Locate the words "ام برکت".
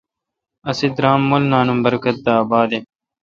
1.71-2.17